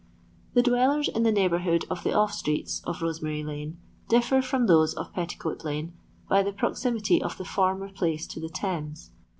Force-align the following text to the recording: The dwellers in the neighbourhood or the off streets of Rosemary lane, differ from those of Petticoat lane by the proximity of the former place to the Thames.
The 0.55 0.63
dwellers 0.63 1.09
in 1.09 1.21
the 1.21 1.31
neighbourhood 1.31 1.85
or 1.91 1.95
the 1.97 2.11
off 2.11 2.33
streets 2.33 2.81
of 2.87 3.03
Rosemary 3.03 3.43
lane, 3.43 3.77
differ 4.09 4.41
from 4.41 4.65
those 4.65 4.95
of 4.95 5.13
Petticoat 5.13 5.63
lane 5.63 5.93
by 6.27 6.41
the 6.41 6.51
proximity 6.53 7.21
of 7.21 7.37
the 7.37 7.45
former 7.45 7.87
place 7.89 8.25
to 8.29 8.39
the 8.39 8.49
Thames. 8.49 9.11